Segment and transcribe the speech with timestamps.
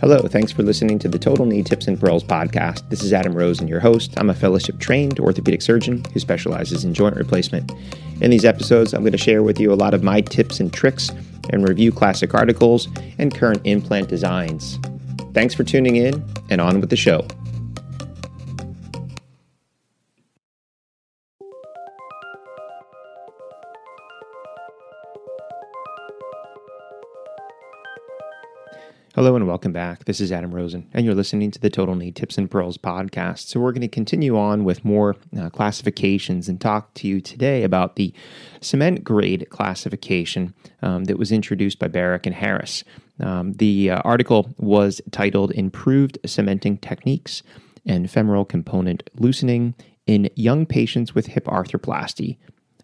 [0.00, 2.88] Hello, thanks for listening to the Total Knee Tips and Pearls podcast.
[2.88, 4.14] This is Adam Rosen, your host.
[4.16, 7.72] I'm a fellowship trained orthopedic surgeon who specializes in joint replacement.
[8.20, 10.72] In these episodes, I'm going to share with you a lot of my tips and
[10.72, 11.10] tricks
[11.50, 12.86] and review classic articles
[13.18, 14.78] and current implant designs.
[15.34, 17.26] Thanks for tuning in, and on with the show.
[29.18, 30.04] Hello and welcome back.
[30.04, 33.48] This is Adam Rosen, and you're listening to the Total Knee Tips and Pearls podcast.
[33.48, 37.64] So, we're going to continue on with more uh, classifications and talk to you today
[37.64, 38.14] about the
[38.60, 42.84] cement grade classification um, that was introduced by Barrack and Harris.
[43.18, 47.42] Um, the uh, article was titled Improved Cementing Techniques
[47.84, 49.74] and Femoral Component Loosening
[50.06, 52.36] in Young Patients with Hip Arthroplasty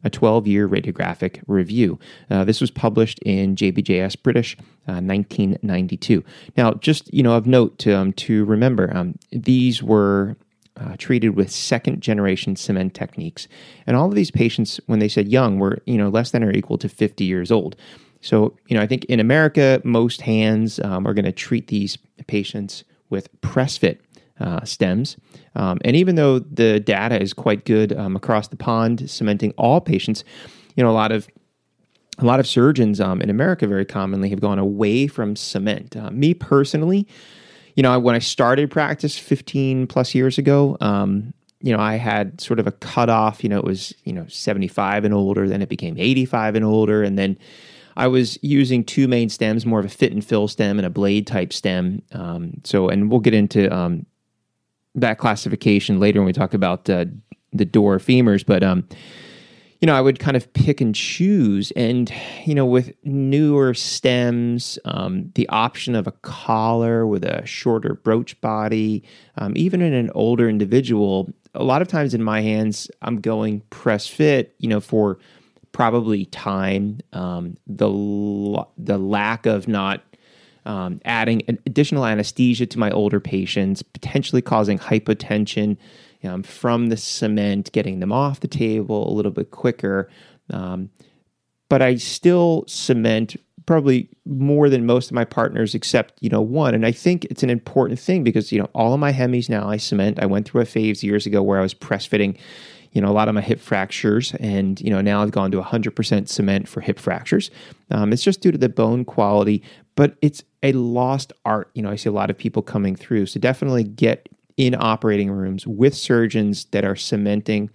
[0.04, 1.98] a 12 year radiographic review.
[2.30, 6.22] Uh, this was published in JBJS British uh, 1992.
[6.56, 10.36] Now, just you know of note to, um, to remember, um, these were
[10.76, 13.48] uh, treated with second generation cement techniques,
[13.86, 16.52] and all of these patients, when they said young, were you know less than or
[16.52, 17.76] equal to 50 years old.
[18.20, 21.98] So, you know, I think in America, most hands um, are going to treat these
[22.26, 24.00] patients with press fit
[24.40, 25.16] uh, stems.
[25.54, 29.80] Um, and even though the data is quite good um, across the pond, cementing all
[29.80, 30.24] patients,
[30.76, 31.28] you know, a lot of
[32.18, 35.96] a lot of surgeons um, in America very commonly have gone away from cement.
[35.96, 37.08] Uh, me personally,
[37.74, 42.40] you know, when I started practice 15 plus years ago, um, you know, I had
[42.40, 43.42] sort of a cutoff.
[43.42, 47.02] You know, it was you know 75 and older, then it became 85 and older,
[47.02, 47.38] and then
[47.96, 50.90] I was using two main stems, more of a fit and fill stem and a
[50.90, 52.02] blade type stem.
[52.12, 54.04] Um, so, and we'll get into um,
[54.94, 57.06] that classification later when we talk about uh,
[57.52, 58.86] the Dorr femurs, but um,
[59.80, 62.10] you know, I would kind of pick and choose, and
[62.46, 68.40] you know, with newer stems, um, the option of a collar with a shorter broach
[68.40, 69.02] body,
[69.36, 73.60] um, even in an older individual, a lot of times in my hands, I'm going
[73.70, 75.18] press fit, you know, for
[75.72, 80.02] probably time, um, the the lack of not
[80.66, 85.76] um, adding additional anesthesia to my older patients, potentially causing hypotension
[86.24, 90.08] um, from the cement, getting them off the table a little bit quicker.
[90.50, 90.90] Um,
[91.68, 93.36] but I still cement
[93.66, 96.74] probably more than most of my partners except you know one.
[96.74, 99.68] And i think it's an important thing because you know all of my hemis now
[99.68, 100.18] i cement.
[100.20, 102.36] I went through a phase years ago where i was press fitting
[102.92, 105.60] you know a lot of my hip fractures and you know now i've gone to
[105.60, 107.50] 100% cement for hip fractures.
[107.90, 109.62] Um, it's just due to the bone quality
[109.96, 111.70] but it's a lost art.
[111.74, 113.26] You know, I see a lot of people coming through.
[113.26, 117.70] So definitely get in operating rooms with surgeons that are cementing,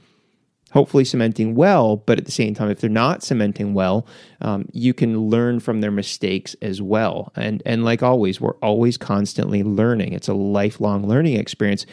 [0.72, 4.08] hopefully cementing well, but at the same time, if they're not cementing well,
[4.42, 7.32] um, you can learn from their mistakes as well.
[7.36, 10.14] And and like always, we're always constantly learning.
[10.14, 11.86] It's a lifelong learning experience.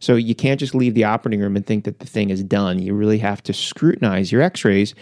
[0.00, 2.80] So you can't just leave the operating room and think that the thing is done.
[2.80, 4.94] You really have to scrutinize your x-rays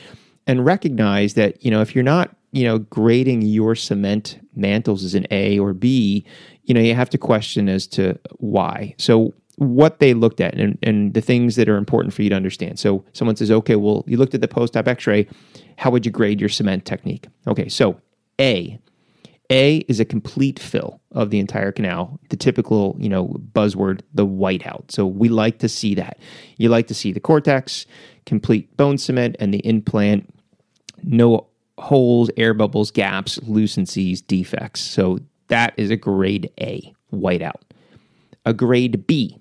[0.47, 5.15] and recognize that, you know, if you're not you know, grading your cement mantles as
[5.15, 6.27] an A or B,
[6.65, 8.95] you know, you have to question as to why.
[8.99, 12.37] So what they looked at and, and the things that are important for you to
[12.37, 12.79] understand.
[12.79, 15.29] So someone says, okay, well, you looked at the post-op x-ray.
[15.77, 17.27] How would you grade your cement technique?
[17.47, 18.01] Okay, so
[18.41, 18.79] A.
[19.51, 24.27] A is a complete fill of the entire canal, the typical, you know, buzzword, the
[24.27, 24.91] whiteout.
[24.91, 26.19] So we like to see that.
[26.57, 27.85] You like to see the cortex,
[28.27, 30.33] complete bone cement, and the implant,
[31.03, 31.50] no
[31.81, 34.81] holes, air bubbles, gaps, lucencies, defects.
[34.81, 35.19] So
[35.49, 37.63] that is a grade A whiteout.
[38.47, 39.39] A grade B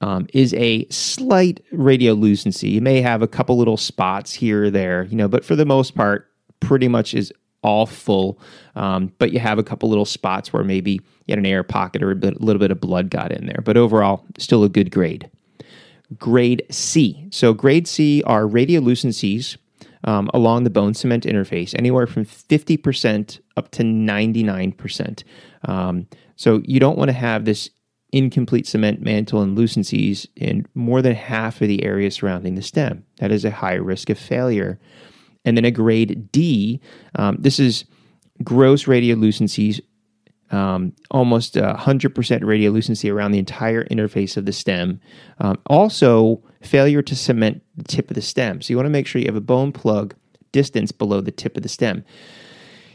[0.00, 2.70] um, is a slight radiolucency.
[2.70, 5.66] You may have a couple little spots here or there, you know, but for the
[5.66, 6.30] most part,
[6.60, 7.32] pretty much is
[7.62, 8.40] all full.
[8.76, 12.02] Um, but you have a couple little spots where maybe you had an air pocket
[12.02, 13.60] or a, bit, a little bit of blood got in there.
[13.62, 15.30] But overall, still a good grade.
[16.18, 17.28] Grade C.
[17.30, 19.56] So grade C are radiolucencies
[20.04, 25.24] um, along the bone cement interface, anywhere from 50% up to 99%.
[25.64, 26.06] Um,
[26.36, 27.70] so you don't want to have this
[28.12, 33.04] incomplete cement mantle and lucencies in more than half of the area surrounding the stem.
[33.18, 34.80] That is a high risk of failure.
[35.44, 36.80] And then a grade D,
[37.14, 37.84] um, this is
[38.42, 39.80] gross radiolucencies,
[40.50, 42.12] um, almost 100%
[42.42, 45.00] radiolucency around the entire interface of the stem.
[45.38, 48.60] Um, also, failure to cement the tip of the stem.
[48.60, 50.14] So you want to make sure you have a bone plug
[50.52, 52.04] distance below the tip of the stem.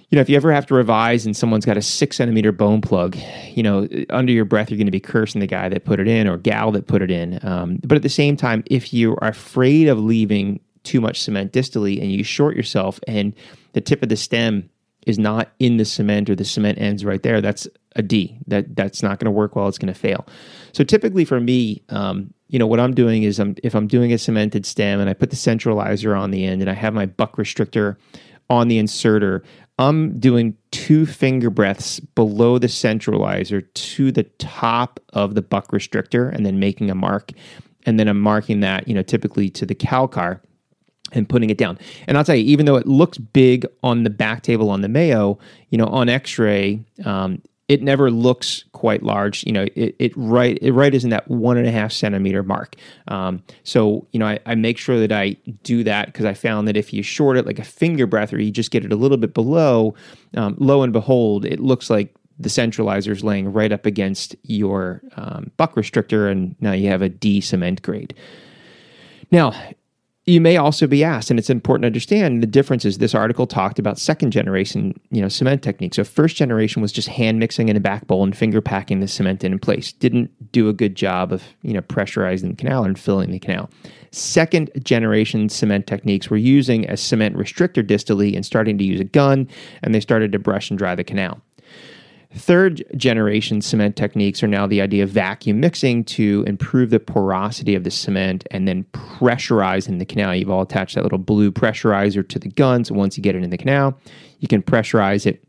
[0.09, 2.79] You know, if you ever have to revise and someone's got a six centimeter bone
[2.79, 3.17] plug,
[3.49, 6.07] you know, under your breath, you're going to be cursing the guy that put it
[6.07, 7.39] in or gal that put it in.
[7.43, 11.51] Um, but at the same time, if you are afraid of leaving too much cement
[11.51, 13.33] distally and you short yourself and
[13.73, 14.69] the tip of the stem
[15.07, 18.37] is not in the cement or the cement ends right there, that's a D.
[18.47, 19.67] That that's not going to work well.
[19.67, 20.25] It's going to fail.
[20.73, 24.13] So typically for me, um, you know, what I'm doing is I'm if I'm doing
[24.13, 27.05] a cemented stem and I put the centralizer on the end and I have my
[27.05, 27.97] buck restrictor
[28.49, 29.43] on the inserter,
[29.79, 36.33] I'm doing two finger breaths below the centralizer to the top of the buck restrictor
[36.33, 37.31] and then making a mark.
[37.85, 40.41] And then I'm marking that, you know, typically to the calcar
[41.11, 41.77] and putting it down.
[42.07, 44.89] And I'll tell you, even though it looks big on the back table on the
[44.89, 45.39] Mayo,
[45.69, 49.43] you know, on X-ray, um, it never looks quite large.
[49.43, 52.43] You know, it, it right it right is in that one and a half centimeter
[52.43, 52.75] mark.
[53.07, 56.67] Um, so you know, I, I, make sure that I do that because I found
[56.67, 58.95] that if you short it like a finger breath or you just get it a
[58.95, 59.95] little bit below,
[60.35, 65.01] um, lo and behold, it looks like the centralizer is laying right up against your
[65.15, 68.13] um, buck restrictor, and now you have a D cement grade.
[69.31, 69.53] Now,
[70.27, 72.97] you may also be asked, and it's important to understand the differences.
[72.97, 75.97] This article talked about second generation, you know, cement techniques.
[75.97, 79.07] So first generation was just hand mixing in a back bowl and finger packing the
[79.07, 79.93] cement in, in place.
[79.93, 83.69] Didn't do a good job of, you know, pressurizing the canal and filling the canal.
[84.09, 89.03] Second generation cement techniques were using a cement restrictor distally and starting to use a
[89.05, 89.47] gun,
[89.83, 91.39] and they started to brush and dry the canal.
[92.35, 97.75] Third generation cement techniques are now the idea of vacuum mixing to improve the porosity
[97.75, 100.35] of the cement and then pressurizing the canal.
[100.35, 102.83] You've all attached that little blue pressurizer to the gun.
[102.83, 103.97] So once you get it in the canal,
[104.39, 105.45] you can pressurize it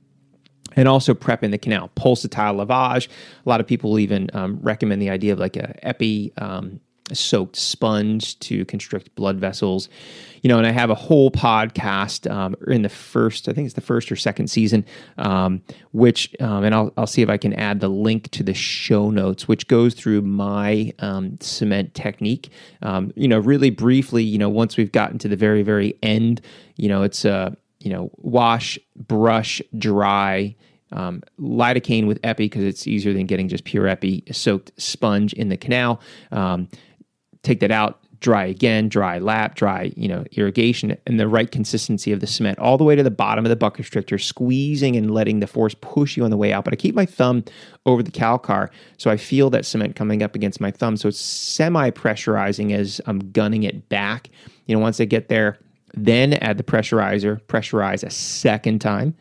[0.77, 1.91] and also prepping the canal.
[1.97, 3.09] Pulsatile lavage.
[3.45, 6.79] A lot of people even um, recommend the idea of like a epi um,
[7.13, 9.89] soaked sponge to constrict blood vessels.
[10.43, 13.75] You know, and I have a whole podcast um, in the first, I think it's
[13.75, 14.85] the first or second season,
[15.19, 15.63] um,
[15.93, 19.11] which, um, and I'll, I'll see if I can add the link to the show
[19.11, 22.51] notes, which goes through my um, cement technique.
[22.83, 26.41] Um, you know, really briefly, you know, once we've gotten to the very, very end,
[26.77, 27.51] you know, it's a, uh,
[27.81, 30.57] you know, wash, brush, dry,
[30.93, 35.49] um, lidocaine with epi because it's easier than getting just pure epi soaked sponge in
[35.49, 36.01] the canal.
[36.33, 36.69] Um,
[37.47, 42.13] take that out, dry again, dry lap, dry, you know, irrigation, and the right consistency
[42.13, 45.13] of the cement all the way to the bottom of the buck restrictor, squeezing and
[45.13, 46.65] letting the force push you on the way out.
[46.65, 47.45] But I keep my thumb
[47.85, 50.97] over the calcar so I feel that cement coming up against my thumb.
[50.97, 54.31] So it's semi pressurizing as I'm gunning it back.
[54.67, 55.59] You know, once I get there,
[55.95, 59.15] then add the pressurizer, pressurize a second time.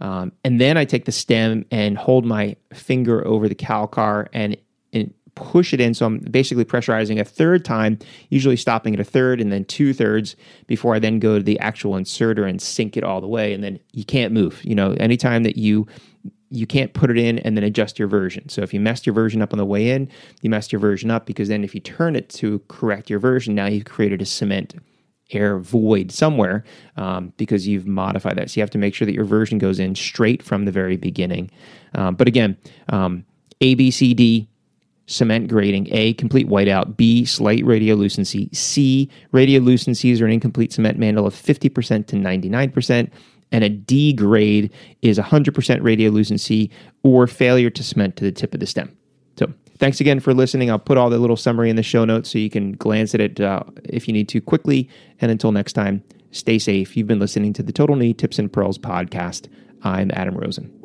[0.00, 4.56] Um, and then I take the stem and hold my finger over the calcar and,
[4.92, 5.94] and push it in.
[5.94, 7.98] So I'm basically pressurizing a third time,
[8.30, 10.36] usually stopping at a third and then two thirds
[10.66, 13.52] before I then go to the actual inserter and sink it all the way.
[13.54, 14.64] And then you can't move.
[14.64, 15.86] You know, anytime that you
[16.50, 18.48] you can't put it in and then adjust your version.
[18.48, 20.08] So if you messed your version up on the way in,
[20.40, 23.54] you messed your version up because then if you turn it to correct your version,
[23.54, 24.74] now you've created a cement
[25.30, 26.64] air void somewhere
[26.96, 28.50] um, because you've modified that.
[28.50, 30.96] So you have to make sure that your version goes in straight from the very
[30.96, 31.50] beginning.
[31.94, 32.56] Um, but again,
[32.88, 33.24] um,
[33.60, 34.48] A, B, C, D,
[35.08, 35.88] cement grading.
[35.90, 36.96] A, complete whiteout.
[36.96, 38.54] B, slight radiolucency.
[38.54, 43.10] C, radiolucencies are an incomplete cement mantle of 50% to 99%.
[43.50, 46.70] And a D grade is 100% radiolucency
[47.02, 48.94] or failure to cement to the tip of the stem.
[49.38, 50.70] So thanks again for listening.
[50.70, 53.22] I'll put all the little summary in the show notes so you can glance at
[53.22, 54.88] it uh, if you need to quickly.
[55.20, 56.96] And until next time, stay safe.
[56.96, 59.48] You've been listening to the Total Knee Tips and Pearls podcast.
[59.82, 60.77] I'm Adam Rosen.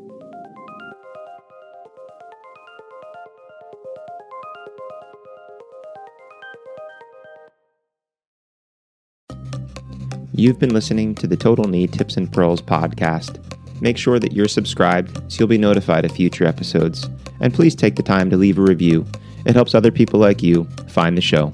[10.35, 13.39] You've been listening to the Total Knee Tips and Pearls podcast.
[13.81, 17.07] Make sure that you're subscribed so you'll be notified of future episodes.
[17.39, 19.05] And please take the time to leave a review.
[19.45, 21.53] It helps other people like you find the show.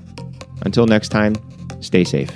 [0.62, 1.36] Until next time,
[1.82, 2.32] stay safe.